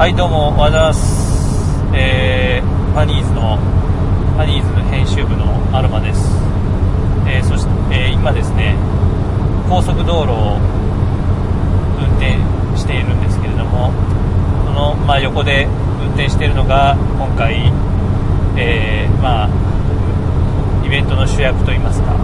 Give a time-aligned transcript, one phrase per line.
[0.00, 1.84] はいどうもおはようございます。
[1.92, 5.44] えー、ファニーズのファニーズ編集部の
[5.76, 6.24] アルマです。
[7.28, 8.76] えー、そして、えー、今ですね
[9.68, 10.56] 高速道路を
[12.00, 12.40] 運転
[12.80, 13.92] しているんですけれども
[14.64, 15.66] その、まあ、横で
[16.00, 17.70] 運転しているのが今回、
[18.56, 19.48] えー、まあ
[20.82, 22.16] イベントの主役といいますか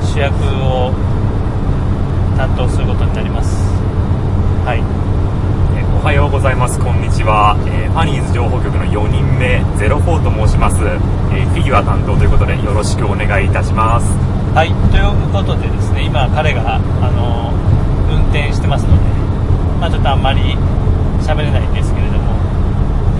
[0.00, 0.32] 主役
[0.64, 0.96] を
[2.38, 3.52] 担当することになります。
[4.64, 5.11] はい。
[6.02, 6.80] おはようございます。
[6.80, 14.10] こんにちは、えー、ファニーズ情報局の4人目ゼロフォーと申します、えー、フィギュア担当ということでよろしくお願いいたします。
[14.50, 14.74] はい。
[14.90, 17.54] ということでですね今彼があの
[18.10, 19.06] 運転してますので
[19.78, 20.58] まあ、ちょっとあんまり
[21.22, 22.34] 喋れないんですけれども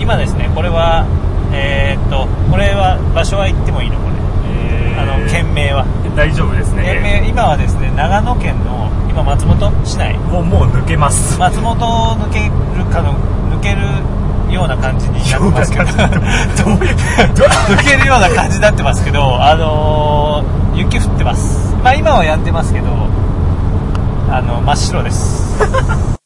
[0.03, 1.07] 今ですねこれは
[1.55, 4.03] え、っとこれは場所は行ってもいいの、
[4.99, 5.85] あの県名は。
[6.17, 6.83] 大丈夫ですね。
[6.85, 10.19] 県名今はですね長野県の今松本市内。
[10.19, 11.39] もうもう抜けます。
[11.39, 11.77] 松本
[12.13, 13.15] を抜けるかの
[13.51, 13.83] 抜ける
[14.53, 15.85] ような感じになってますけど。
[15.85, 21.75] 抜けるような感じになってますけどあのー、雪降ってます。
[21.83, 22.87] まあ今はやんでますけど
[24.31, 26.22] あの真っ白です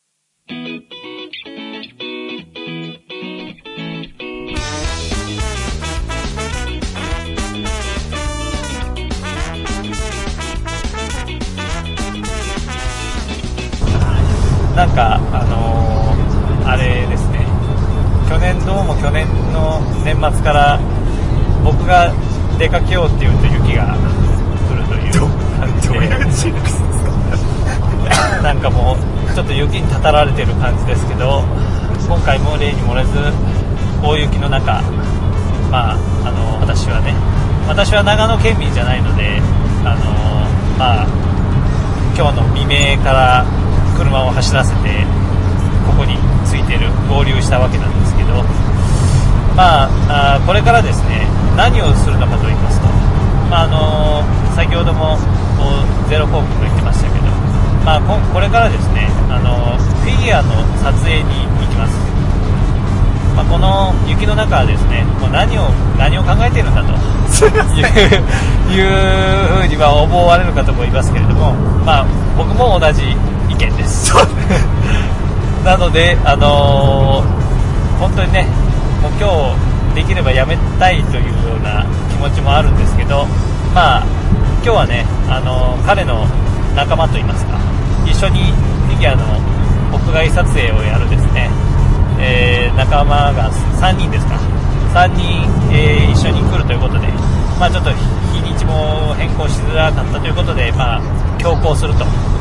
[14.87, 17.45] なんかあのー、あれですね。
[18.29, 20.79] 去年どうも去年の年末から
[21.65, 22.13] 僕が
[22.57, 23.97] 出かけようって言うと雪が
[24.71, 25.13] 降るという
[25.59, 26.61] 感じで。
[28.43, 31.43] なんかもうちょっと雪にたたられてる感じですけど
[32.07, 33.11] 今回も例に漏れず
[34.03, 34.83] 大雪の中
[35.71, 37.13] まああの私はね
[37.67, 39.41] 私は長野県民じゃないので
[39.85, 40.05] あの
[40.79, 41.07] まあ
[42.17, 43.45] 今日の未明から
[43.97, 45.03] 車を走らせて
[45.91, 46.15] ここに
[46.47, 48.47] ついてる合流したわけなんですけど
[49.59, 51.27] まあこれからですね
[51.59, 52.87] 何をするのかと言いますと、
[53.51, 54.23] まあ、あの
[54.55, 55.19] 先ほども
[56.07, 57.27] ゼロコークと言ってましたけど、
[57.83, 59.75] まあ、これからですねあの
[60.07, 61.99] フィギュアの撮影に行きます、
[63.35, 66.95] まあ、この雪の中はですねもう何を何を考えているんだと。
[68.67, 68.87] いう
[69.61, 71.53] ふうには思われるかと思いますけれども、
[71.85, 72.07] まあ、
[72.39, 73.03] 僕も同じ
[73.57, 74.13] 見です。
[75.65, 78.47] なので、あのー、本当にね
[79.03, 79.57] もう今
[79.91, 83.27] 日できればやめたいというような気持ちもあるんですけど
[83.75, 84.07] まあ
[84.63, 86.27] 今日はね、あのー、彼の
[86.77, 87.59] 仲間といいますか
[88.07, 88.53] 一緒に
[88.87, 89.25] フィギュアの
[89.97, 91.51] 屋外撮影をやるですね、
[92.21, 93.51] えー、仲間が
[93.81, 94.39] 3人ですか。
[94.95, 97.07] 3人、えー、一緒に来るということで、
[97.59, 97.91] まあ、ちょっと
[98.33, 101.03] 日にちも変更しづらかったということで、まあ、
[101.39, 102.36] 強行すると。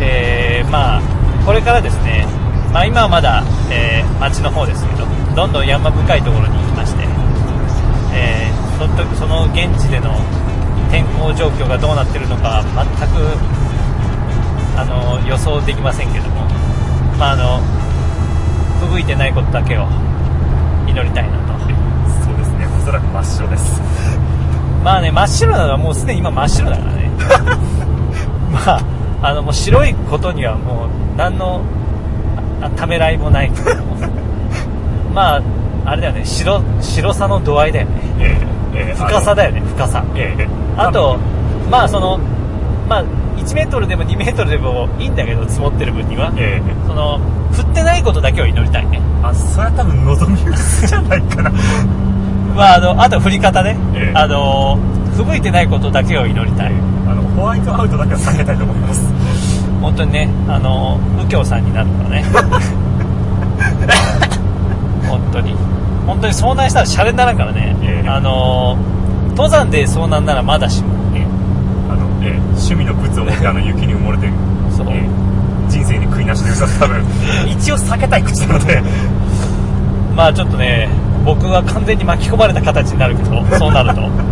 [0.00, 1.02] えー、まあ、
[1.44, 2.26] これからですね、
[2.72, 7.02] まあ、今はまだ、えー、町の方ですけどどんどん山深いところに行きまして、
[8.14, 10.14] えー、その現地での
[10.90, 13.70] 天候状況がどうなっているのか全く
[14.76, 16.44] あの予想できませんけども、
[17.18, 17.60] まあ、あの
[18.80, 19.86] 吹雪いてないことだけを
[20.88, 21.58] 祈りたいなと。
[22.24, 22.66] そうですね。
[22.66, 23.80] おそらく真っ白です。
[24.82, 27.10] まあね真っ白なのはもうすでに今真っ白だからね。
[28.50, 31.62] まああのもう白いことにはもう何の
[32.76, 33.50] ためらいもない。
[33.50, 33.82] け ど
[35.14, 35.42] まあ
[35.84, 36.24] あれだよね。
[36.24, 41.18] 白白さの度合いだよね、深さだよね深さ、えー、あと
[41.70, 42.18] まあその
[42.88, 43.04] まあ
[43.36, 47.18] 1メートルでも2メートルでもいいんだけど積もってる分には、えー、その
[47.52, 49.00] 振ってないことだけを祈りたいね。
[49.22, 51.52] あそれは多分望み薄じゃないかな
[52.56, 54.78] まああのあと振り方ね、えー、あの
[55.16, 56.72] 吹雪いてないことだけを祈りたい、
[57.40, 59.00] ホワイトアウトだけは避けたいと思います。
[59.80, 62.22] 本当にねあの右京さんになるからね。
[65.08, 65.56] 本当に。
[66.06, 68.76] 本当に遭難したらシャレにならんからね、えー、あの
[69.30, 71.22] 登山で遭難ならまだしも、えー、
[71.90, 74.28] あの、えー、趣味の靴を持って あの雪に埋もれて
[74.76, 77.02] そう、えー、人生に悔いなしで歌った多分
[77.46, 78.82] 一応避けたい口なので。
[80.14, 80.90] まあちょっとね
[81.24, 84.02] 僕は完全に巻き込まれた形になるけどそうなると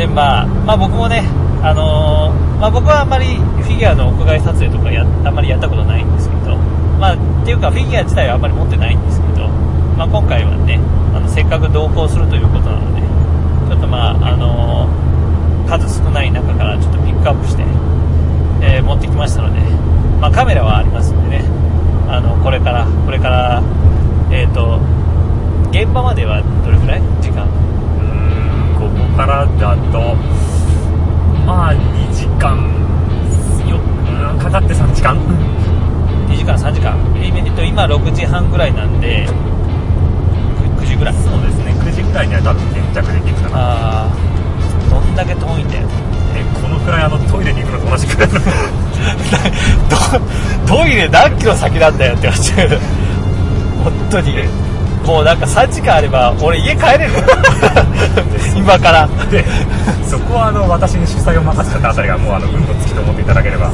[0.00, 1.28] で、まあ、まあ僕もね
[1.62, 6.56] あのー、まあ、僕はあんまりフィギュアの屋外撮影とかやあんまりやったことないんですけど、
[6.96, 9.46] まあ、っていうかフィギュア自体はあんまり持ってないんですけど、
[10.00, 10.80] まあ、今回はね
[11.12, 13.02] あのせっかく同行するということなので
[13.68, 17.62] ちょっとまあ、あのー、数少ない中からちょっとピックアップして、
[18.64, 19.60] えー、持ってきましたので、
[20.18, 21.44] まあ、カメラはありますんでね
[22.08, 23.62] あのこれからこれから
[24.32, 24.80] えっ、と
[25.70, 27.19] 現場まではどれぐらい？
[29.16, 30.14] からだと
[31.46, 32.56] まあ2時間
[33.68, 33.78] よ
[34.38, 35.16] かかって3時間。
[36.28, 36.96] 2時間3時間。
[37.16, 39.26] えっと今6時半ぐらいなんで
[40.80, 41.14] 9時ぐらい。
[41.14, 43.56] そうですね9時ぐらいには多分現着できるかな。
[44.06, 44.08] あ
[44.88, 45.88] どんだけ遠いんだよ。
[46.34, 48.28] えこのくらいあのトイレに行くのと同じくらい。
[49.90, 49.98] の
[50.66, 52.80] トイレ何キロ先なんだよって言われちゃう。
[53.84, 54.70] 本当に。
[55.06, 57.12] もうなんか3時間あれば俺家帰れる。
[58.56, 59.08] 今から。
[59.30, 59.44] で
[60.06, 63.70] そこはあの私に主催を任せたあたりがもうあの運の尽きと思っていただければ。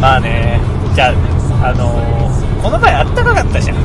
[0.00, 0.60] まあね。
[0.94, 1.12] じゃ
[1.62, 3.76] ああのーこの前あったかかったじゃん。
[3.76, 3.82] そ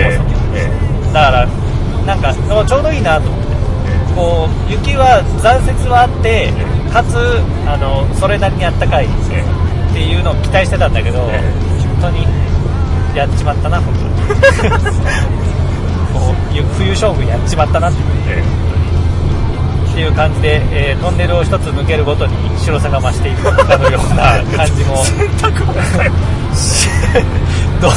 [0.00, 0.70] もそも、え
[1.10, 1.46] えだから
[2.06, 2.32] なんか
[2.66, 3.48] ちょうどいいなと思って。
[4.18, 6.52] こう雪は残雪はあって
[6.92, 7.16] かつ
[7.66, 9.44] あのそれなりにあったかいっえ
[9.90, 11.40] えていうのを期待してたんだけど、え
[12.00, 12.26] 本当に
[13.16, 14.70] やっちまったな本当に
[16.12, 18.42] こうゆ冬将軍やっちまったなってえ
[19.90, 25.02] っていう感じで、えートンネルを一つ抜けるごとに白さが増していくかのような 感じも。
[27.80, 27.90] ど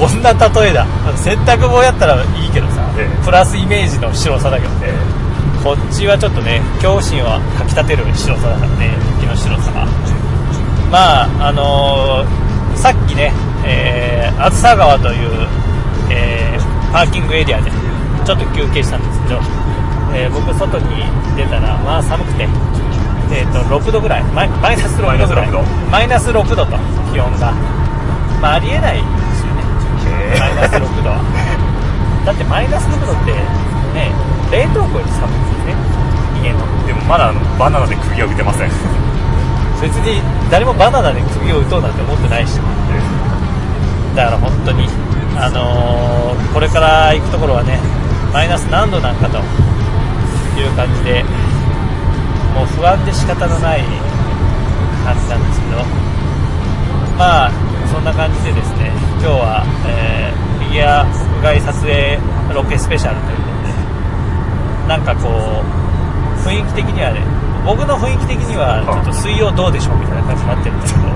[0.00, 0.86] どんな例えだ。
[1.16, 3.24] 洗濯棒やったらいいけどさ、ええ。
[3.24, 4.72] プラスイメージの白さだけど。
[4.74, 4.92] ね
[5.62, 9.86] こっちはちょっとね恐怖心はかきたてる白さだからね雪の白さが
[10.92, 13.32] まああのーさっきね、
[13.64, 15.73] えー、梓川という、えー
[16.94, 17.72] パーキングエリアで
[18.24, 19.42] ちょっと休憩したんですけど、
[20.14, 21.02] えー僕外に
[21.34, 22.46] 出たらまあ寒くて、
[23.34, 26.40] えー、と6度ぐらいマイマイナス6度ぐらいマイナス6度。
[26.46, 26.78] マイナス6度と
[27.10, 27.50] 気温が、
[28.40, 29.02] まあ、ありえないで
[29.34, 29.66] すよね。
[30.38, 31.18] えマイナス6度は。
[32.24, 33.32] だってマイナス6度って
[33.98, 34.14] ね
[34.52, 35.74] 冷凍庫より寒いですよね。
[36.46, 36.86] 家の。
[36.86, 38.70] でもまだバナナで釘は打てません。
[39.82, 42.60] 別に誰もバナナで首を打とうなんて思ってないし。
[44.14, 44.88] だから本当に
[45.36, 47.80] あのーこれから行くところはね
[48.32, 49.38] マイナス何度なんかと
[50.58, 51.24] いう感じで
[52.54, 53.82] もう不安で仕方のない
[55.02, 55.82] 感じなんですけど
[57.18, 57.50] まあ
[57.90, 60.34] そんな感じでですね今日は、えー
[60.64, 62.18] フィギュア屋外撮影
[62.54, 67.22] ロケスペシャルということでなんかこう雰囲気的にはね
[67.66, 71.06] 僕の雰囲気的にはちょっと水曜どうでしょうみたいな感じになってるんですけど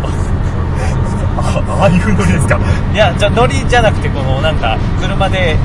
[1.38, 2.58] あああいうノリですか？
[2.92, 5.56] いやじゃあノリじゃなくてこのなんか車で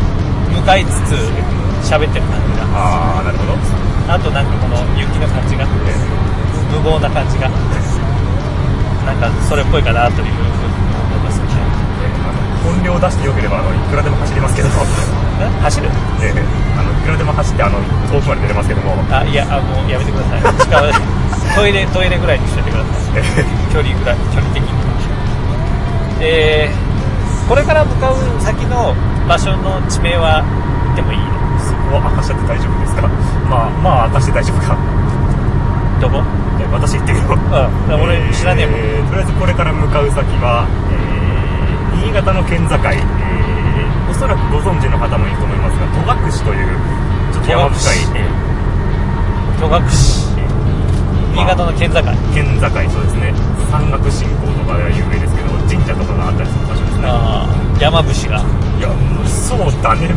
[0.53, 1.17] 向かいつつ
[1.89, 2.65] 喋ってる感じが。
[2.77, 3.57] ああなるほど。
[4.13, 7.49] あとなんかこの雪の感じが無謀な感じが。
[9.03, 11.51] なんかそれっぽいかなというふうに思いますよね
[12.63, 14.69] 本領を出してよければあのいくらでも走りますけど。
[14.69, 14.71] え？
[15.59, 15.89] 走る？
[16.23, 16.39] ええ
[16.79, 18.95] あのいくらでも走ってあの遠くまで出れますけども。
[19.11, 20.43] あいやあもうやめてください。
[21.55, 23.19] トイレトイレぐらいにしといてください。
[23.19, 24.71] ええ距離ぐらい距離的に
[26.23, 26.93] えー
[27.43, 28.95] これから向かう先の
[29.27, 30.39] 場所の地名は
[30.95, 31.19] 言ってもいい？
[31.19, 31.27] の
[31.59, 33.03] そこは明かしちゃって大丈夫ですか？
[33.51, 34.79] まあまあ明かして大丈夫か。
[35.99, 36.23] どこ？
[36.63, 39.11] え私言ってみよううん俺知らねえもん。
[39.11, 46.71] とりあえずこれから向かう先は、えー新潟の県境、えーおそらくご存知の方もいると思いますが戸隠という
[47.35, 48.23] ちょっと山深い、え
[49.59, 49.83] 戸隠。
[49.83, 53.33] ー新潟の県境、まあ県境そうですね
[53.73, 58.37] 山岳信仰とかが有名ですけど神社とかがあったりする場所ですねああ山伏が
[58.77, 58.93] いや
[59.25, 60.13] そうだね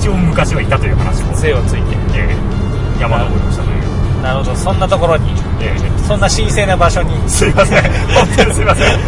[0.00, 5.28] 一応昔はいたという話も、杖をついてえー山登りをしたという、なるほどそんなところに
[5.60, 8.98] えーそんな神聖な場所にすいません本当にすいません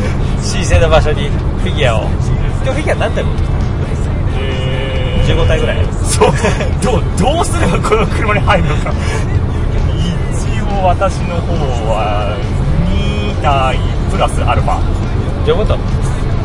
[0.45, 1.31] 神聖な場所に
[1.65, 3.47] フィギュアを今日フィギュア何体持ってき
[4.37, 6.33] え15体ぐらいそう
[6.85, 8.93] どうどうすればこの車に入るのか
[10.29, 11.57] 一応私の方
[11.89, 12.37] は
[13.43, 13.77] 2体
[14.13, 14.79] プラスアルファ。
[14.79, 15.79] たどういうこと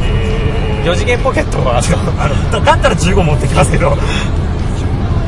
[0.02, 1.82] え4次元ポケットはあ
[2.28, 2.52] の。
[2.52, 3.94] だだったら15持ってきますけど。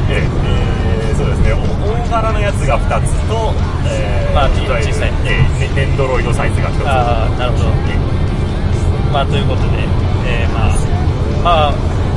[0.10, 1.54] ええーそうですね。
[1.54, 1.60] お
[1.94, 3.54] 大柄のやつが2つと、
[3.86, 6.88] えーまあ小さいえーねネンドロイドサイズが1つ。
[6.88, 7.66] ああなるほど。
[9.14, 9.86] まあということで、
[10.26, 10.74] えーまあ
[11.44, 11.74] まあ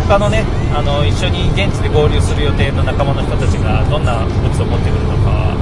[0.09, 0.45] 他のね
[0.75, 5.55] あの一緒に現地で合流する予定の仲間の人たちがどんな物を持ってくるのかは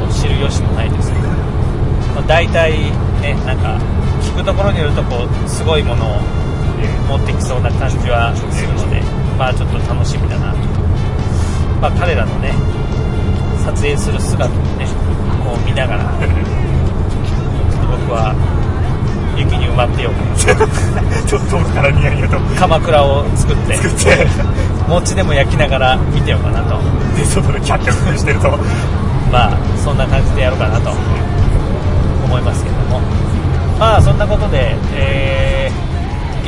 [0.00, 2.72] もう知る由もないですけど、まあ、大体
[3.20, 3.78] ねなんか
[4.22, 6.20] 聞くところによるとこうすごいものを
[7.08, 9.00] 持ってきそうな感じはするので、
[9.38, 10.58] まあちょっと楽しみだなと、
[11.80, 12.52] まあ、彼らのね
[13.64, 14.86] 撮影する姿をね
[15.44, 18.36] こう見ながらちょっと僕は
[19.36, 20.36] 雪に埋まってようかな
[21.26, 22.38] ちょっと遠くからニヤニヤと。
[22.58, 24.26] 鎌倉を作って作って。
[24.88, 26.78] 餅でも焼きながら見てようかなと。
[27.16, 28.50] で外でキャッキャッしてると。
[29.30, 30.90] まあそんな感じでやろうかなと
[32.28, 33.00] 思いますけども。
[33.80, 35.88] まあそんなことで、えー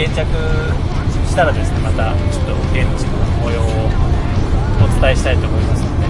[0.00, 0.24] 現着
[1.28, 3.64] したらですねまたちょっと現地の模様を
[4.80, 6.06] お伝えしたいと思いますので、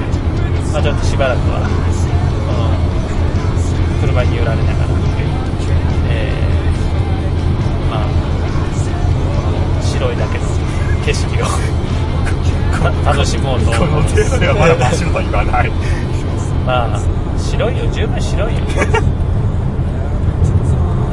[0.73, 1.59] まあ、ちょっとしばらくは
[2.47, 2.71] この
[4.01, 4.89] 車に揺られながら、
[6.09, 8.09] えーまあ
[9.83, 10.47] 白いだけの
[11.05, 11.47] 景色を
[13.05, 15.71] 楽しもうとこの程度ではまだマシュとは言わない。
[16.65, 17.01] まあ
[17.37, 17.91] 白いよ。
[17.91, 18.61] 十分白いよ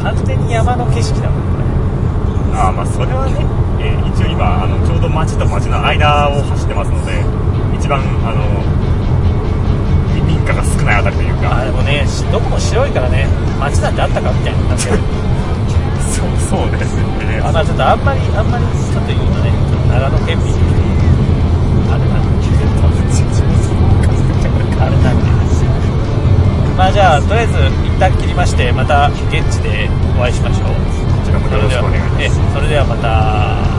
[0.03, 1.57] 完全に山の景色だもんこ
[2.57, 3.45] ああまあそれはね、
[3.83, 7.21] えー一応今あのちょうど町と町の間を走ってますので
[7.77, 8.41] 一番あの
[10.25, 11.41] 民家が少ないあたりというか。
[11.41, 13.27] れあでもねしどこも白いからね
[13.59, 14.97] 街なんてあったかみたいになってる。
[16.09, 17.39] そうそうですね。
[17.43, 19.53] まあちょっとあんまりあんまりちょっと言うとね
[19.87, 20.76] 長野県民
[26.97, 27.53] じゃあとりあえず
[27.85, 29.87] 一旦切りましてまた現地で
[30.17, 30.73] お会いしましょう。
[30.73, 32.23] こちらもよろしくお願いします。
[32.25, 33.76] えそれではまた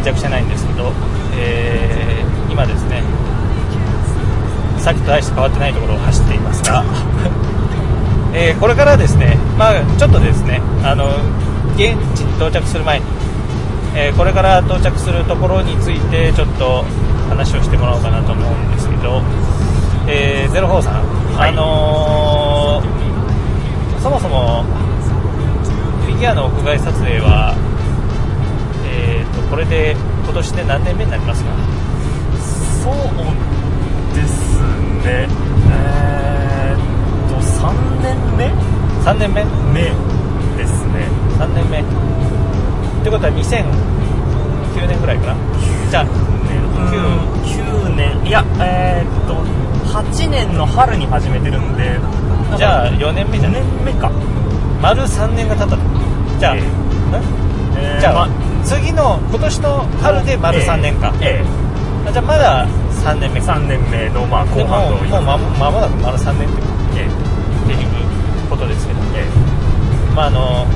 [0.00, 0.92] 現着してないんですけど、
[1.36, 3.00] えー今ですね
[4.78, 6.82] さっきと大して変わってないところを走っていますが、
[8.34, 11.06] えーこれからですねまあちょっとですねあの
[11.76, 13.04] 現地に到着する前に、
[13.94, 16.84] えーこれから到着するところについてちょっと
[17.28, 19.22] 話をしてもらおうかなと思うんですけど、
[20.08, 20.94] えーゼロフォーさん、
[21.38, 21.50] はい。
[21.50, 23.00] あのー
[24.02, 24.64] そもそも
[26.06, 27.54] フィギュアの屋外撮影は、
[29.50, 31.50] これで今年で何年目になりますか？
[32.82, 32.94] そう
[34.14, 34.60] です
[35.04, 35.28] ね。
[35.70, 36.78] えー、
[37.26, 38.46] っと3年目
[39.04, 39.44] ？3年目？
[39.72, 39.82] 目
[40.56, 41.08] ですね。
[41.38, 41.80] 3年目。
[41.80, 41.82] っ
[43.04, 45.36] てことは2009年ぐらいかな？
[45.90, 48.26] じゃあ9年。
[48.26, 49.34] いやえー、っと
[49.98, 51.98] 8年の春に始めてるんで。
[52.56, 53.62] じゃあ4年目じゃ4ない？
[53.62, 54.10] 年目か。
[54.80, 55.82] 丸3年が経ったと。
[56.38, 58.00] じゃあ、えー。
[58.00, 58.28] じゃあ、ま
[58.64, 61.44] 次の今年の春で丸3年か、え
[62.06, 62.66] あじゃあまだ
[63.04, 63.52] 3年目えか。
[63.54, 65.04] 3年目のまあで後半ともう。
[65.04, 66.62] もうままもなく丸3年って
[66.96, 67.08] えっ
[67.66, 69.00] ていうことですけど。
[69.16, 70.14] ええ。
[70.14, 70.66] まああの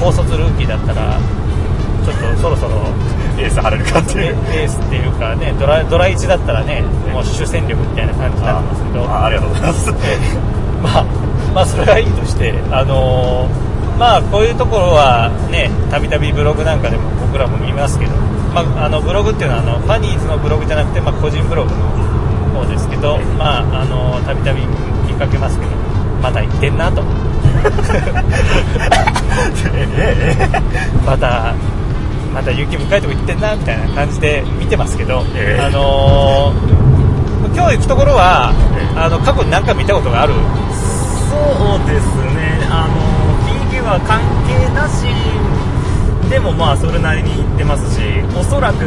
[0.00, 1.18] 高卒ルーキーだったら
[2.04, 2.72] ちょっとそろそろ
[3.38, 9.04] え エース張れるかっていエうースっていうかねドラドラ1だったらねもう主戦力みたいな感じになってますけど。
[9.06, 9.90] あありがとうございます。
[10.82, 11.04] まあ、
[11.54, 13.63] まあそれはいいとして、あのー
[13.98, 18.12] まあこういうところはね、たびたびブログなんかでも僕らも見ますけど、
[18.52, 21.76] まああのブログっていうのはあのファニーズのブログじゃなくてまあ個人ブログの
[22.60, 24.66] 方ですけど、まああのたびたび
[25.06, 25.70] 見かけますけど、
[26.22, 27.02] また行ってんなと、
[31.06, 31.54] また
[32.32, 35.62] また雪深いとこ行ってんなみたいな感じで見てますけど、ええ。
[35.62, 36.84] あのー
[37.54, 38.98] 今日行くところは、ええ。
[38.98, 40.34] あの過去に何回見たことがある？
[40.34, 42.66] そうですね。
[42.66, 45.04] あのフィギュア関係なし
[46.30, 48.00] でもまあそれなりに行ってますし
[48.36, 48.84] おそらく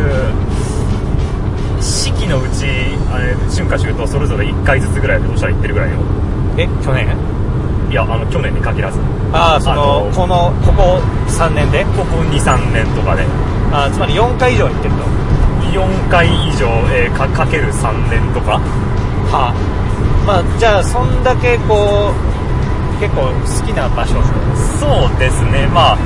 [1.80, 2.66] 四季のうち
[3.14, 5.98] あれ春夏秋冬それぞれ1回ずつぐらいでおっしゃ行ってるぐらいよ
[6.58, 7.08] え去年？
[7.90, 9.00] いやあの去年に限らず。
[9.32, 11.00] ああそのこのここ
[11.30, 11.86] 3年で？
[11.86, 13.24] ここ23年とかで
[13.72, 15.04] あーつまり4回以上行ってると。
[15.72, 18.60] 4回以上、えーかかける3年とか。
[19.30, 19.54] はあ。
[20.26, 22.14] まあじゃあそんだけこう
[23.00, 24.16] 結構好きな場所。
[24.80, 25.68] そうですね。
[25.68, 25.98] まあ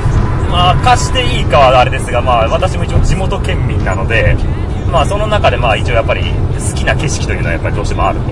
[0.51, 4.35] まあ貸していいかはあれですがまあ私も一応地元県民なので
[4.91, 8.25] まあその中でまあ一応やっぱり好きな景色というのはやっぱりどうしてもあると。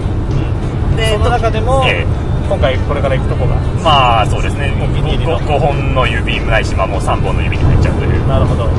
[0.98, 2.30] でその中でも、ええ。
[2.50, 3.56] 今回これから行くとこが？
[3.84, 4.74] まあそうですね。
[4.82, 8.66] お気に入りの？5, 本の指ないし、まあ、もう3本の指に入っちゃうというなるほど。
[8.66, 8.72] と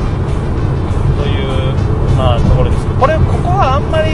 [1.25, 1.73] いう
[2.17, 2.85] まあところです。
[2.99, 4.11] これここはあんまり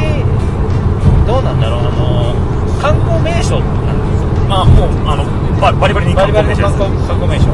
[1.26, 1.80] どうなんだろう。
[1.82, 2.36] あの
[2.80, 3.98] 観光名所なん
[4.48, 5.25] まあもうあの
[5.60, 6.84] ババリバリに観光名所です。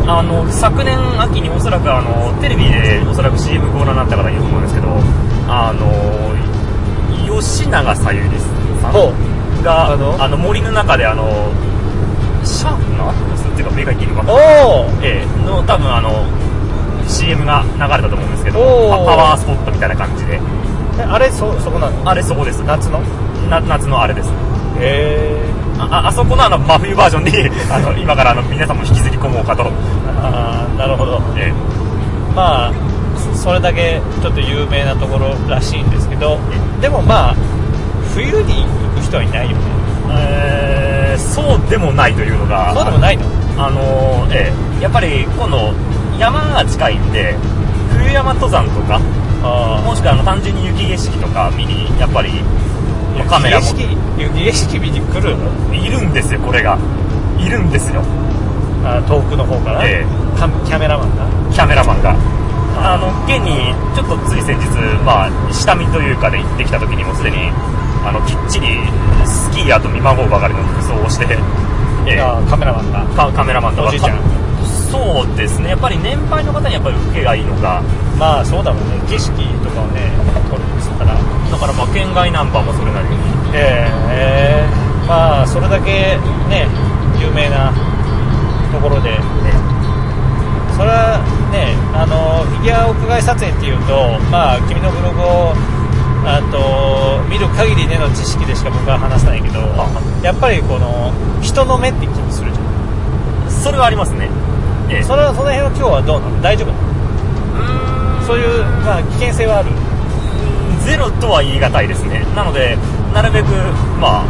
[0.09, 4.88] あの昨年秋におそらくあのテレビでおそらく CM ご覧になった方いると思うんですけど
[5.47, 5.89] あの
[7.41, 8.39] 吉永小百合
[8.81, 10.38] さほんがあのあの？
[10.38, 11.23] 森の中であの
[12.43, 13.15] シャープなっ
[13.55, 14.23] ていうか目がいいのか。
[14.23, 14.39] なおお
[15.01, 15.45] ええ。
[15.45, 16.25] の多分あの
[17.07, 18.59] CM が流れたと思うんですけど
[18.91, 20.39] パパワースポットみたいな感じで。
[21.00, 22.09] あれそそこなの？
[22.09, 22.62] あれそこです。
[22.63, 23.00] 夏の？
[23.50, 24.29] な夏のあれです。
[24.79, 27.31] へえああそこのあの真冬バージョンに
[27.71, 31.21] あの今からあの皆さんも引きずり込もうかと、ああなるほど。
[31.37, 31.51] え
[32.35, 32.73] まあ
[33.35, 36.37] それだけちょっと有名なところらしいんですけど
[36.81, 37.35] でもまあ
[38.15, 39.63] 冬に行く人はいないよね。
[40.11, 43.23] えーそうでもないというのがそうでもないの？
[43.57, 44.81] あのええ。
[44.83, 45.71] やっぱり今度
[46.17, 47.35] 山が近いんで
[47.99, 48.99] 冬山登山とか
[49.43, 52.31] あもしくはあの単純に雪景色とか見にやっぱり
[53.19, 55.36] あカメラも雪景色雪景色見に来る
[55.74, 56.77] いるんですよこれが。
[57.39, 58.01] いるんですよ。
[58.86, 60.05] あ遠くの方から、え
[60.38, 61.27] カキャメラマンが？
[61.51, 62.15] キャメラマンが。
[62.75, 64.67] あの現にちょっとつい先日
[65.05, 67.38] まあ下見というかで行ってきた時にもすでに
[68.03, 68.79] あのきっちり
[69.25, 71.25] スキーヤーと見まごうばかりの服装をして、
[72.08, 72.22] ええ。
[72.22, 73.05] あカメラマンが？
[73.15, 73.88] カカメラマンとか。
[73.89, 74.20] おじいちゃん。
[74.91, 75.70] そうですね。
[75.70, 77.82] やっぱり年配の方にやっぱり受けがいいのが
[78.20, 79.00] まあそうだもんね。
[79.10, 79.32] 景色
[79.63, 80.12] とかをね
[80.50, 81.17] 撮るんですから
[81.53, 83.15] だからまあ県外ナンバーもそれなりに
[83.53, 84.65] ええ
[85.07, 86.17] まあそれだけ
[86.50, 86.65] ね
[87.22, 87.72] 有名な
[88.74, 89.13] ところで。
[90.74, 91.22] それは
[91.53, 95.53] ねあのフィギュア屋外撮影っていうとまあ君のブログを
[96.25, 99.62] あと見る限りでの知識でしか僕は話せないけど
[100.25, 101.13] やっぱりこの
[101.45, 102.65] 人の目って気にするじゃん
[103.51, 104.17] それはあります。
[104.17, 104.27] ね
[104.89, 105.03] ええ。
[105.03, 106.41] それはその辺は今日はどうなの？
[106.41, 106.81] 大丈夫な
[108.17, 108.25] の？
[108.25, 109.69] そういう、まあ、危険性はある？
[110.85, 112.25] ゼロとは言い難いですね。
[112.35, 112.77] なので
[113.13, 113.47] なるべく
[113.99, 114.25] まあ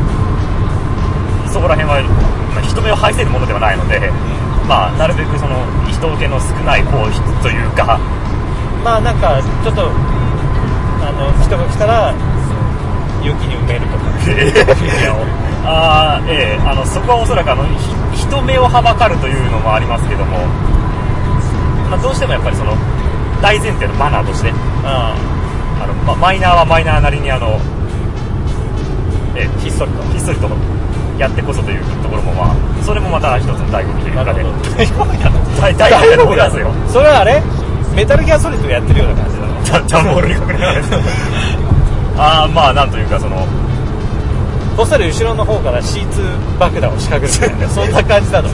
[1.52, 2.02] そこら辺は、
[2.54, 4.00] まあ、人目を排せるものではないので、
[4.68, 5.58] まあなるべくその
[5.90, 6.98] 人受けの少ない方
[7.42, 8.00] というか
[8.84, 9.90] まあなんかちょっと
[11.02, 12.14] あの人が来たら
[13.24, 14.04] 雪に埋めるとか。
[15.66, 16.68] あーええ。
[16.68, 17.64] あのそこはおそらくあの
[18.12, 20.38] ひ人目をはばかるというのもありますけども、
[21.90, 22.76] まあ、どうしてもやっぱりその
[23.42, 24.52] 大前提のマナーとして。
[24.84, 25.16] あ
[25.84, 27.60] あの、ま、マイナーはマイナーなりにあの、
[29.36, 30.48] ええひっそりとひっそりと
[31.18, 34.34] やってこそというところもまあそれもまた一つの醍醐味というかね。
[34.34, 36.72] なるほど大大体のことですよ。
[36.88, 37.42] それはあれ？
[37.96, 39.54] メタルギアソリッドやってるような感じだな
[42.18, 43.46] ああまあなんというかその
[44.78, 48.50] こっそり後ろの方から C2 爆弾を仕掛けるみたいなそんな感じだろ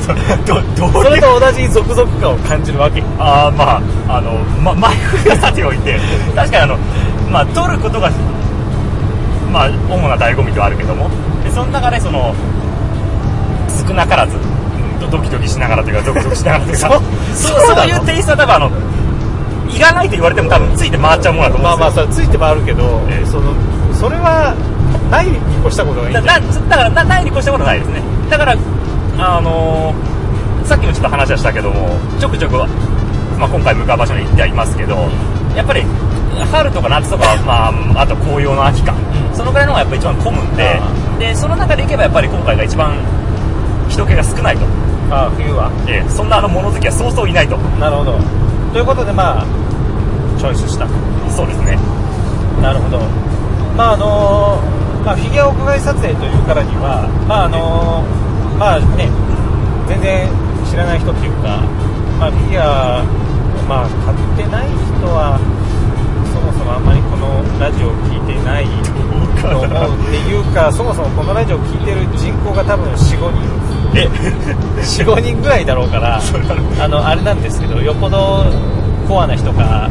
[0.00, 3.02] ちょっとどどうそれと同じ続々感を感じるわけ。
[3.18, 5.98] ああまああの、ま、前振りはさておいて
[6.34, 6.76] 確かにあの
[7.30, 8.10] まあ撮ることが
[9.52, 11.08] まあ主な醍醐味ではあるけども
[11.44, 12.34] でその中でその
[13.86, 14.36] 少なからず
[15.00, 17.00] ドドキドキしながらというかドキドキしながらというか
[17.34, 18.70] そそうそういうテイストは多分あの
[19.70, 22.06] いらないと言われても多分ついて回っちゃうものだと思まあまあうんですよ。
[22.06, 23.26] それついて回るけど、ええ。
[23.26, 23.54] その
[23.92, 24.54] それは
[25.10, 26.42] ないに越したことがいだない？
[26.68, 28.02] だからなないに越したことないですね。
[28.30, 28.54] だから
[29.18, 30.14] あのー
[30.64, 34.96] さっきもちょっと話はしたけどもちょくちょく、まあ、今回向かう場所に行ってはいますけど
[35.54, 35.82] やっぱり
[36.50, 38.96] 春とか夏とかは、まあ、あと紅葉の秋か、う
[39.32, 39.36] ん。
[39.36, 42.96] そのぐらいの方がやっぱ一番混むんであでその中で行けばやっぱり今回が一番
[43.92, 44.64] 人気が少ないと、
[45.12, 45.68] ああ冬は？
[45.86, 46.08] ええ。
[46.08, 47.58] そんなあの物好きはそうそういないと。
[47.78, 48.18] なるほど。
[48.72, 49.46] ということでまあ
[50.40, 50.88] チョイスした。
[51.28, 51.76] そうですね。
[52.64, 52.98] なるほど。
[53.76, 54.58] まああの
[55.04, 58.02] まあ、フィギュア屋外撮影というからにはまああの
[58.58, 59.10] まあね
[59.88, 60.28] 全然
[60.64, 61.60] 知らない人っていうか、
[62.18, 63.02] まあ、フィギュア
[63.68, 65.38] まあ買ってない人は
[66.32, 68.66] そもそもあんまりこのラジオを聞いてない
[69.40, 73.64] と思うっていうかそもそもこのラジオを聞いてる人口が多分45人。
[73.94, 74.08] え
[74.82, 76.20] 45人ぐらいだろうから
[76.80, 78.44] あのあれなんですけどよっぽど
[79.06, 79.88] コアな人か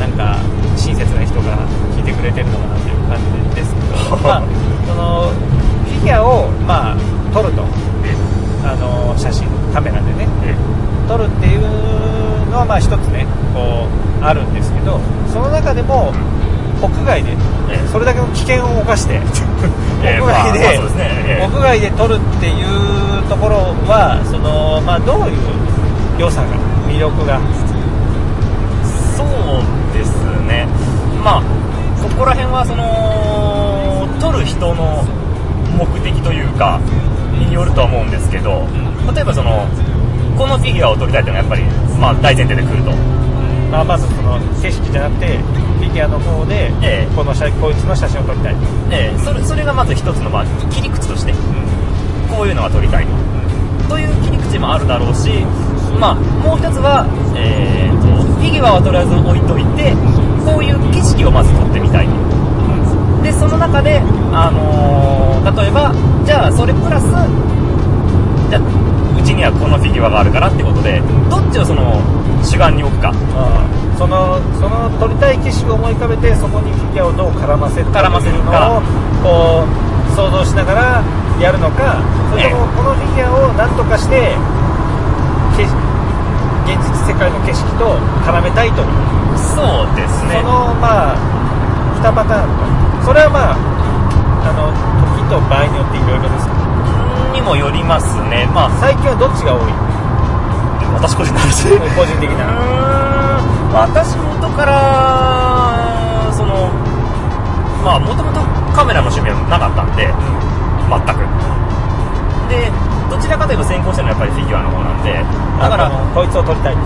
[0.00, 0.38] なんか
[0.76, 3.18] 親切な人が聞いてくれてるのかなっていう感
[3.50, 4.42] じですけど、まあ、
[4.88, 5.30] その
[5.84, 6.96] フィギュアを、まあ、
[7.32, 7.62] 撮ると。
[8.64, 10.28] あの写真カメラでね。
[10.44, 10.54] え
[11.08, 11.60] 撮るっていう
[12.50, 13.88] のはまあ一つねこ
[14.20, 15.00] うあるんですけど
[15.32, 16.12] その中でも
[16.80, 17.34] 屋外でえ
[17.72, 17.88] え。
[17.88, 19.14] それだけの危険を冒して
[20.04, 23.56] ええ屋外で、屋外で撮るっていうところ
[23.90, 25.36] はその、まあ、どういう
[26.18, 26.46] 良さが
[26.88, 27.40] 魅力が？
[29.16, 29.26] そう
[29.96, 30.14] です
[30.46, 30.66] ね。
[31.24, 31.42] まあ
[32.00, 35.04] そこら辺はその撮る人の
[35.78, 36.80] 目的というか
[37.44, 38.66] によるとは思うんですけど
[39.14, 39.66] 例えばその
[40.36, 41.62] このフィギュアを撮りたいというのはやっぱり、
[42.00, 42.92] まあ、大前提で来ると。
[43.72, 45.38] まあ、まずその景色じゃなくて
[45.80, 47.16] フィギュアの方でええ。
[47.16, 48.56] この写こいつの写真を撮りたい、
[48.90, 49.18] ええ。
[49.18, 51.32] それそれがまず一つの、まあ、切り口として
[52.28, 53.06] こういうのが撮りたい。
[53.88, 55.30] という切り口もあるだろうし、
[55.98, 59.94] まあ、もう一つは、えーとフィギュアはとりあえず置いといて
[60.44, 62.08] こういう景色をまず撮ってみたい
[63.32, 64.00] でその中で、
[64.32, 65.92] あのー例えば
[66.24, 68.62] じゃあそれプラスじゃあ
[69.18, 71.98] うちにはこのフィギュアがあるからってことでどっちをその
[72.46, 73.10] 主眼に置くか。
[73.34, 78.80] ああそのその撮りたい景色を思い浮かべてそこにフィギュアをどう絡ませるか絡ませるか。
[79.22, 81.02] こう想像しながら
[81.42, 81.98] やるのか
[82.30, 84.34] それともこのフィギュアを何とかして
[85.58, 85.64] け
[86.70, 88.82] 現実世界の景色と絡めたいと。
[89.34, 90.38] そうですね。
[90.38, 91.18] そのまあ
[91.98, 93.58] 2パターンとそれはまあ
[94.46, 94.70] あの
[95.18, 96.46] 時と場合によっていろいろです。
[96.46, 96.62] けど
[97.34, 98.46] にもよりますね。
[98.54, 99.72] まあ最近はどっちが多い？
[101.02, 101.70] 私個人の話。
[101.96, 102.46] 個人的な。
[102.46, 106.68] ん私元からその
[107.82, 108.40] まあもともと
[108.76, 110.12] カメラの趣味はなかったんで
[110.92, 111.24] 全く。
[112.52, 112.70] で
[113.08, 115.24] どちらかというと先行してるのはやっぱりフィギュアの方なんで
[115.58, 116.76] だからこいつを撮りたい。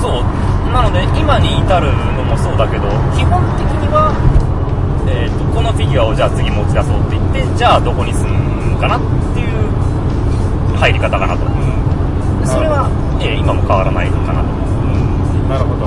[0.00, 0.24] そう。
[0.72, 2.86] なので今に至るのもそうだけど
[3.16, 4.12] 基本的には、
[5.16, 9.00] えー、とこのフィギュアをじゃあ次持ち出そうって言ってじゃあどこに住むかなっ
[9.34, 11.44] ていう入り方かなと。
[12.46, 12.88] それは、
[13.20, 14.46] えー今も変わらないかなと。
[15.48, 15.86] なるほど、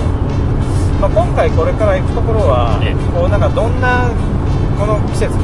[0.99, 2.95] まあ、今回これから行くところは、ええ。
[3.13, 4.09] こうなんかどんな
[4.79, 5.43] この季節の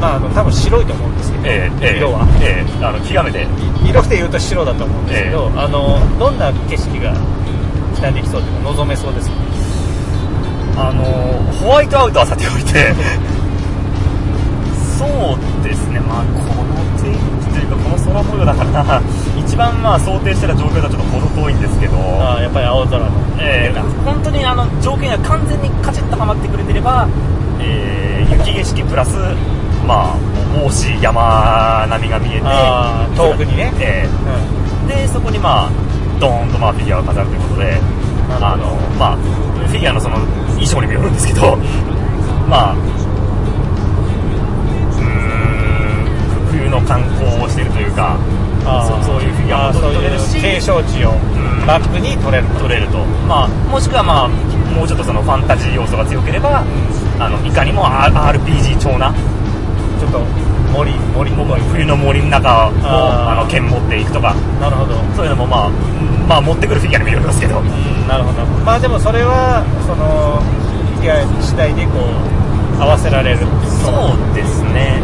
[0.00, 2.26] まああの多分白いと思うんですけど、えーえー色は。
[2.42, 3.46] えーあの極めて。
[3.82, 5.58] 色で言うと白だと思うんですけど、え。
[5.58, 7.14] あのどんな景色が
[7.96, 9.39] 期待できそうというか望めそうですか？
[10.88, 11.02] あの
[11.60, 12.94] ホワイトアウトはさておいて
[14.98, 16.00] そうですね。
[16.00, 17.18] まあこの天気
[17.54, 19.00] というかこの空模様だからな。
[19.38, 21.96] 一番まあ想定してた状況とはちょっと程遠いんですけど。
[22.20, 23.06] ああやっぱり青空の。
[23.38, 27.06] えー本当にあの条件が完全にカチッとはまってくれてれば、
[27.60, 29.16] えー雪景色プラス
[29.86, 30.16] まあ
[30.64, 32.42] 大しい山並みが見えて
[33.16, 33.72] 遠くにね。
[33.80, 34.06] え
[34.86, 35.68] うーでそこにまあ
[36.20, 37.80] ドーンとまあフィギュアを飾るということで
[38.40, 39.16] あのまあ
[39.66, 40.16] フィギュアのその
[40.60, 41.56] 衣装にもよるんですけど
[42.48, 48.18] まあうーん冬の観光をしているというか
[48.86, 51.66] そそういうフィギュアもあーそう撮れるし景勝地をん。
[51.66, 52.60] バックに撮れると。
[52.60, 56.64] 撮れると、まあ、もしくは、まあ、もうちょっとそのファンタジー要素が強ければ、
[57.18, 59.12] あのいかにも RPG 調な
[59.98, 60.20] ちょっと
[60.72, 64.34] 森森っぽい冬の森の中をあの剣持っていくとか。
[64.60, 64.94] なるほど。
[65.16, 65.70] そういうのも、まあ
[66.28, 67.58] まあ、持ってくるフィギュアにもよりますけど。
[67.58, 68.44] うんなるほど。
[68.64, 70.40] まあでもそれはその
[70.96, 71.98] フィギュア次第でこ
[72.78, 73.38] う合わせられる。
[73.84, 75.02] そうですね。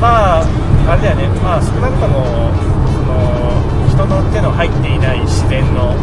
[0.00, 0.46] まあ
[0.88, 1.28] あれだよね。
[1.42, 2.52] まあ少なくとも
[2.92, 5.94] その人の手の入っていない自然の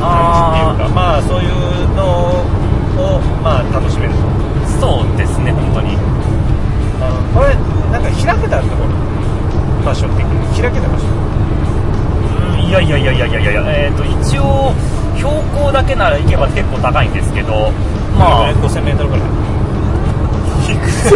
[0.00, 0.94] 感じっていうか。
[0.94, 2.44] まあそういうの
[2.96, 3.20] を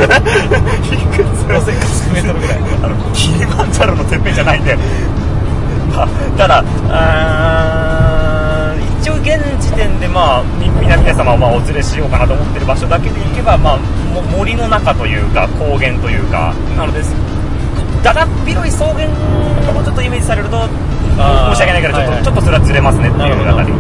[0.04, 4.76] いくついくつ5000メートルぐらいあのキリマンジャロのてっぺんじゃないんで、
[5.94, 6.62] まあ、ただ
[9.00, 17.00] 一応現時点で、まあ、み皆々様をまあお連れしようかなと思ってる場所だけで行けば、まあ、も森の中というか高原というかなので
[18.02, 22.24] だだっ広い草原をちょっとイメージされると申し訳ないけどちょっと,、はいはい。
[22.24, 23.72] ちょっとそれはずれますねっていうあたり。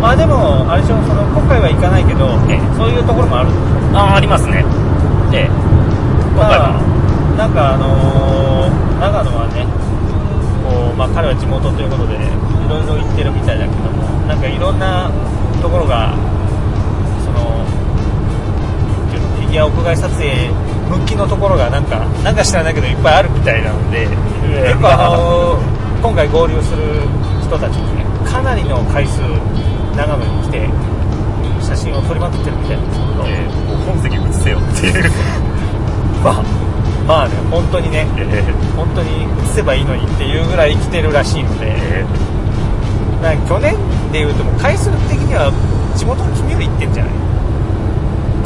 [0.00, 2.60] まあでもあれでしょその今回は行かないけど、ええ。
[2.76, 3.50] そういうところもある。
[3.92, 4.64] あーありますね。
[4.64, 4.64] で
[6.44, 6.80] は、
[7.36, 9.64] なんかあのー長野はね
[10.68, 12.18] こう、まあ、彼は地元ということでい
[12.68, 15.08] ろいろ行ってるみたいだけどもなんかいろんな
[15.64, 16.12] ところが
[17.24, 17.64] その
[19.08, 20.52] フィギュア屋外撮影
[20.92, 27.04] 向きのところがなんかなんか知らないけどいっぱいあるみたいなので、結構あのー今回合流する
[27.44, 29.20] 人たちもねかなりの回数
[29.96, 30.68] 長野に来て
[31.64, 35.49] 写真を撮りまくってるみたいなんですけど、えー本席映せよっていう。
[36.22, 36.42] まあ
[37.06, 42.30] まあね本当にねえー本当に移せばいいのにっていうぐらい来てるらしいので、えー
[43.22, 43.76] なんか去年
[44.12, 45.52] でいうともう回数的には
[45.94, 47.12] 地元の君より行ってんじゃない？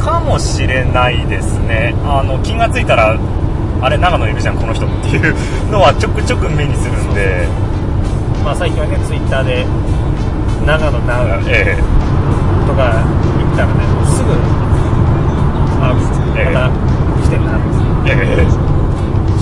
[0.02, 1.94] かもしれないですね。
[2.04, 3.14] あの気がついたら
[3.80, 7.46] あれ長野いるじゃんこの人っていうのはちょくちょく目にするんで。
[8.42, 9.64] まあ最近はねツイッターで
[10.66, 11.78] 長野長野え
[12.66, 12.98] とか
[13.38, 14.34] 言ったらねもうすぐ
[15.80, 15.94] あ
[16.36, 16.52] ええ。
[16.52, 16.83] また
[17.34, 17.58] てんな
[18.06, 18.74] ええ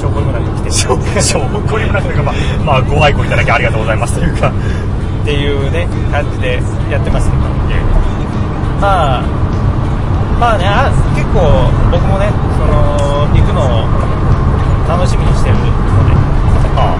[0.00, 4.50] 証拠にもなく来てしょしょこりもなくというか、まあ、まあご愛顧いただきありがとうございますというか、
[5.22, 6.56] っていうね感じで
[6.90, 7.42] やってますけど
[8.80, 9.22] まあ
[10.40, 12.26] まあねあ結構僕もね
[12.58, 13.86] その行くのを
[14.90, 15.70] 楽しみにしてるので
[16.74, 16.98] あ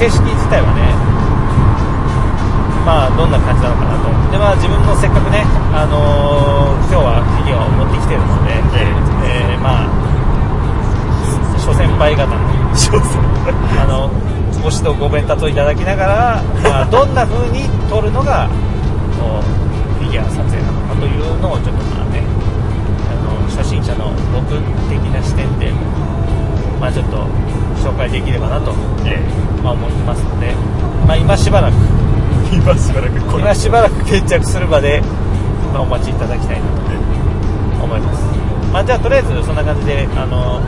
[0.00, 1.01] 景色自体はね
[2.84, 4.10] まあどんな感じなのかなと。
[4.30, 8.52] でまあ自分のせっかくねあのー今日はフィギュアを持ってきてるので、
[9.24, 10.02] えーまあ
[11.58, 12.36] 諸先輩方の
[13.80, 14.10] あの
[14.62, 18.48] ご指導ご鞭撻をいただきながら、 まあ、どんな風に撮るのが
[19.18, 22.22] こうフィギュア撮影なのかというのをちょっとまあね
[23.10, 24.58] あの初心者の僕
[24.90, 25.72] 的な視点で
[26.80, 27.16] まあ、ちょっと
[27.78, 29.22] 紹介できればなと、え
[29.62, 30.52] まあ、思ってますので、
[31.06, 32.11] まあ、今しばらくえ
[32.52, 35.00] 今しばらくこ今しばらく決着するまで、
[35.72, 40.60] まあ、お待ちいただきたいなと思います、まあ、じゃあとりあえずそんな感じであの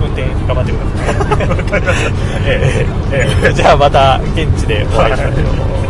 [0.00, 1.82] 運転頑張ってください。
[2.46, 3.52] ええええ。
[3.52, 5.87] じゃあまた現地でお会いしましょう、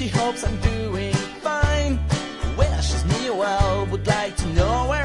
[0.00, 2.00] She hopes I'm doing fine.
[2.56, 4.99] Wishes me well, would like to know where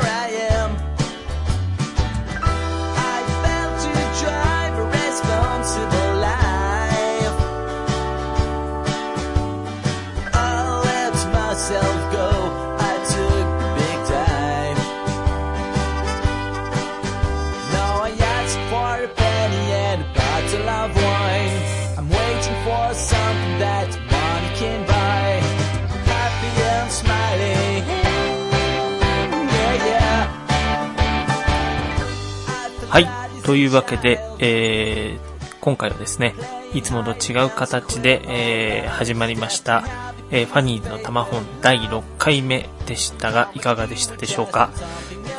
[33.45, 36.35] というわけで、えー今回はですね、
[36.75, 39.83] いつもと違う形で、えー始まりました、
[40.29, 44.69] えーファニーズの玉本第6回目でしたが、いかがでしたでしょうか。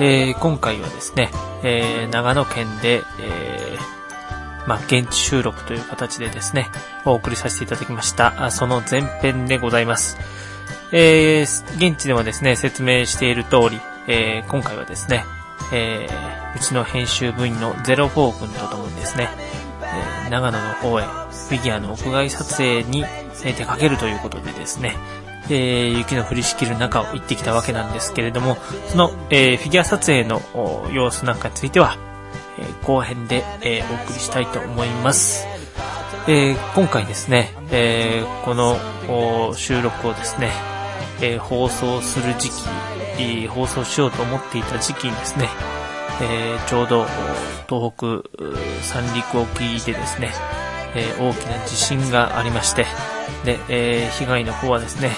[0.00, 1.30] えー今回はですね、
[1.62, 6.66] えー長野県で、えーまあ、現地収録という形でですね、
[7.04, 8.50] お送りさせていただきました。
[8.50, 10.16] その前編でございます。
[10.92, 15.24] えー現地でもですね、説明している通り、えー今回はですね、
[15.72, 19.28] えーうちの編集部員のゼロフォー君とともにですね、
[19.82, 23.04] えー長野の方へフィギュアの屋外撮影に
[23.44, 24.96] え出かけるということでですね、
[25.48, 28.56] えー雪の降りしきる中を行ってきたわけなんですけれども、
[28.88, 30.40] その、えーフィギュア撮影の
[30.92, 31.96] 様子なんかについては、
[32.58, 35.46] えー後編で、えお送りしたいと思います。
[36.28, 38.76] え今回ですね、えこの
[39.54, 40.50] 収録をですね、
[41.20, 42.52] え放送する時期、
[43.48, 45.48] 放送しようと思っていた時期にですね、
[46.22, 47.06] えーちょうど
[47.68, 48.22] 東北
[48.82, 50.32] 三陸沖でですね、
[50.94, 52.86] えー大きな地震がありまして、
[53.44, 55.10] で、えー被害の方はですね、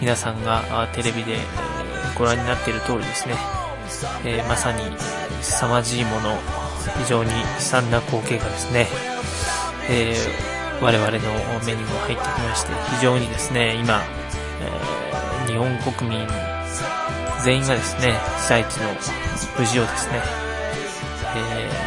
[0.00, 1.36] 皆さんがテレビで、
[2.18, 3.34] ご覧になっている通りですね、
[4.24, 4.82] えまさに
[5.42, 6.36] 凄まじいもの、
[6.98, 8.86] 非常に悲惨な光景がですね、
[9.88, 10.16] え
[10.80, 11.18] 我々の
[11.66, 14.02] 目にも入ってきまして、非常にですね、今、
[15.46, 16.26] え日本国民
[17.44, 18.88] 全員がですね、被災地の
[19.58, 20.20] 無事をですね、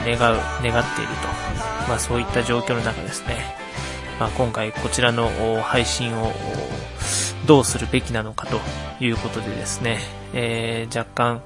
[0.05, 1.27] えー願う、願っていると。
[1.87, 3.55] まあそういった状況の中ですね、
[4.19, 5.29] まあ今回こちらの
[5.61, 6.31] 配信を
[7.45, 8.59] どうするべきなのかと
[9.03, 9.99] いうことでですね、
[10.33, 11.43] えー若干、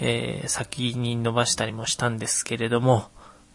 [0.00, 3.08] えー先に伸ばしたりもしたんですけれども、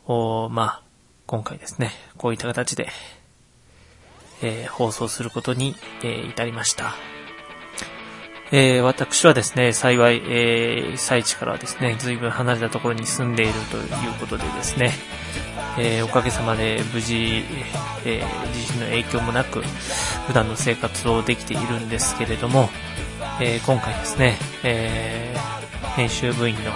[0.05, 0.81] おまあ、
[1.25, 2.87] 今回ですね、こういった形で、
[4.41, 7.16] えー放送することに、えー至りました。
[8.51, 14.93] えー私はですね、幸い、えー被災地からはですね、随分離れたところに住んでいるということでですね、
[15.77, 17.43] えーおかげさまで無事、
[18.05, 19.61] え地震の影響もなく、
[20.27, 22.69] 普段の生活をできているんですけれども、
[23.41, 25.35] え今回ですね、え
[25.95, 26.71] 編集部員の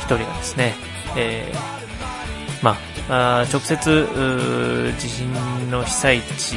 [0.00, 0.74] 一人がですね、
[1.16, 1.50] え
[2.62, 2.76] ま
[3.08, 6.56] あ、直接、地震の被災地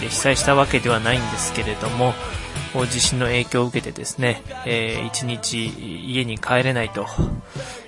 [0.00, 2.14] で被災したわけではないんですけれども、
[2.90, 5.66] 地震の影響を受けてですね、えー一日
[6.10, 7.06] 家に帰れないと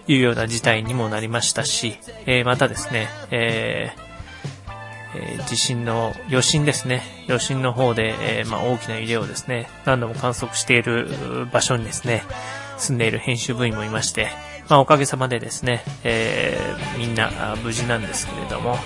[0.07, 4.05] いうような事態にもなりましたし、えーまたですね、えー
[5.47, 7.03] 地震の余震ですね。
[7.29, 12.25] 余震の方で、えまあ、大きな揺れをですね、何度も観測している場所にですね、
[12.79, 14.31] 住んでいる編集部員もいまして、
[14.68, 16.59] まあ、おかげさまでですね、え
[16.99, 17.31] みんな
[17.62, 18.77] 無事なんですけれども、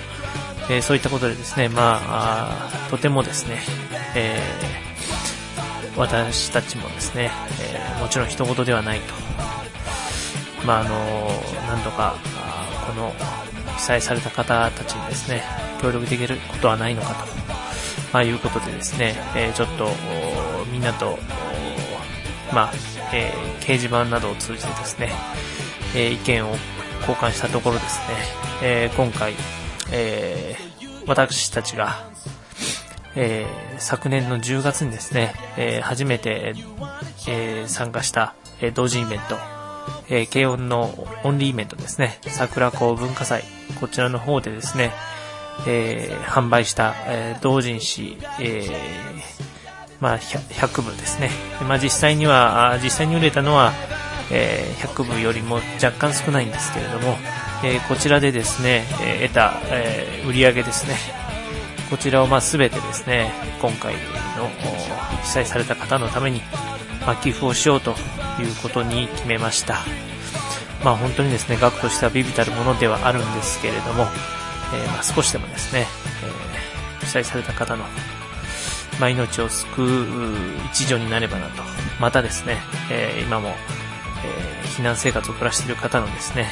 [0.69, 3.63] えそういったことでですね、まあ、あとてもですね、
[4.15, 4.88] えー
[5.99, 7.29] 私たちもですね、
[7.61, 9.13] えーもちろん人事ではないと。
[10.65, 10.89] まあ、あの、
[11.67, 12.15] なんとか、
[12.87, 13.13] この
[13.75, 15.43] 被災された方たちにですね、
[15.81, 17.25] 協力できることはないのかと、
[18.13, 19.89] まあ、いうことでですね、えーちょっと、
[20.71, 21.19] みんなと、
[22.53, 22.73] まあ、
[23.13, 25.11] えー掲示板などを通じてですね、
[25.93, 26.55] えー意見を
[27.01, 28.15] 交換したところですね、
[28.61, 29.33] え今回、
[29.91, 30.55] え
[31.05, 32.07] 私たちが、
[33.15, 36.53] えー昨年の10月にですね、えー初めて、
[37.27, 39.37] えー参加した、え同時イベント、
[40.09, 43.43] えー軽音のオンリーイベントですね、桜子文化祭、
[43.79, 44.91] こちらの方でですね、
[45.67, 48.65] え販売した、え同人誌、え
[49.99, 51.29] まあ、100部ですね。
[51.67, 53.73] まあ、実際には、実際に売れたのは、
[54.31, 57.17] えー100部よりも若干少ないんですけれども、
[57.63, 60.95] えーこちらでですね、えー得た、えー売り上げですね。
[61.89, 64.47] こちらをまあ全てですね、今回の
[65.23, 66.41] 被災された方のために、
[67.01, 67.91] まあ、寄付をしようと
[68.39, 69.79] いうことに決めました。
[70.83, 74.03] まあ本当にですね、額としてはビビたるものではあるんですけれども、
[74.73, 75.87] えーまあ少しでもですね、
[76.23, 76.59] えー
[76.99, 77.85] 被災された方の、
[78.99, 80.25] まあ、命を救う
[80.71, 81.63] 一助になればなと。
[81.99, 82.57] またですね、
[82.91, 83.49] えー今も、
[84.23, 86.51] え避難生活を暮らしている方のですね、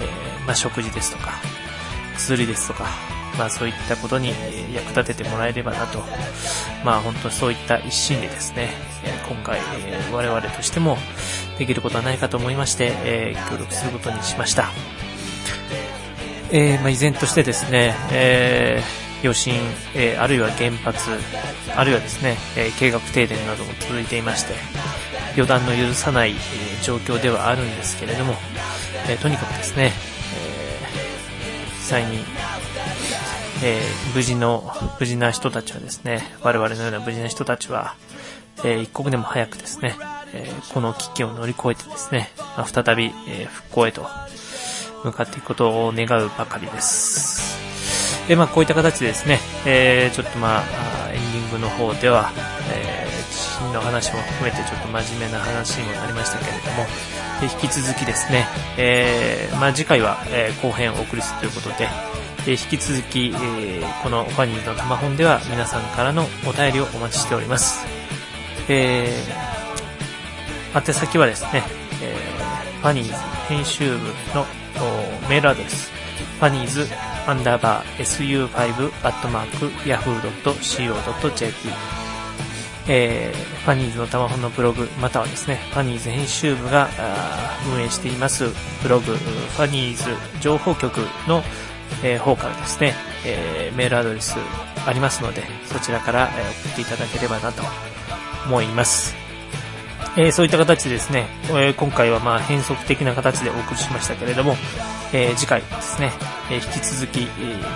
[0.00, 1.32] えまあ、食事ですとか、
[2.16, 2.86] 薬ですとか、
[3.38, 4.30] まあそういったことに
[4.74, 6.02] 役立ててもらえればなと。
[6.84, 8.70] まあ本当そういった一心でですね、
[9.28, 10.98] 今回、え我々としても
[11.58, 14.70] できることはないかと思いまして、え協力することにしました。
[16.50, 19.54] えーまあ依然としてですね、えー余震、
[19.94, 21.10] えーあるいは原発、
[21.76, 24.54] あるいはですね、え計画停電なども続いていまして、
[25.36, 26.34] 予断の許さない、え
[26.82, 28.34] 状況ではあるんですけれども、
[29.08, 29.92] えとにかくですね、
[30.34, 32.18] えー被災に、
[33.62, 37.94] えー無事の、無事な人たちはですね、我々のような無事な人たちは、
[38.64, 39.96] えー一刻でも早くですね、
[40.32, 44.06] えーこの危機を乗り越えてですね、まあ再び、え復興へと
[45.04, 47.56] 向かっていくことを願うばかりです。
[48.28, 50.62] で、まあ、こういった形でですね、え、ちょっとまあ、
[51.12, 52.30] エンディングの方では、
[52.70, 56.86] え、地震の話も含めてちょっと真面目な話にもなりましたけれども、
[57.42, 61.88] 引き続きですね、えー、まあ、次回は、えー後編をお送りするということで、
[62.48, 67.86] えー引き続き、えーこのファニーズの玉本では皆さんからのお便りをお待ちしております。
[68.70, 71.62] えー、宛先はですね、
[72.02, 73.12] えー、ファニーズ
[73.48, 73.98] 編集部
[74.34, 74.46] の
[75.28, 75.90] メールアドレス、
[76.38, 76.86] ファニーズ
[77.26, 78.48] アンダーバー SU5
[79.06, 81.54] アットマーク yahoo.co.jp
[82.90, 86.88] えー、ファニーズのタマホンのブログ、またはですね、ファニーズ編集部が
[87.70, 88.46] 運営しています
[88.82, 90.04] ブログ、ファニーズ
[90.40, 91.42] 情報局の、
[92.02, 94.36] えー方からですね、えーメールアドレス
[94.86, 97.62] ありますので、そちらから、え送っていただければなと
[98.46, 99.14] 思います。
[100.16, 104.56] えーそういった形でですね、え今回はまあ変則的な形でお送りしましたけれども、
[105.12, 106.12] え次回ですね、
[106.50, 107.28] え引き続き、え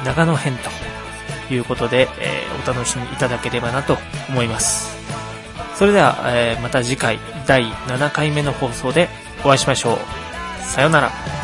[0.04, 0.56] 長野編
[1.48, 3.98] ということで、えお楽しみいただければなと
[4.28, 4.96] 思います。
[5.74, 9.08] それでは、えまた次回第7回目の放送で
[9.44, 9.98] お会いしましょう。
[10.64, 11.41] さようなら。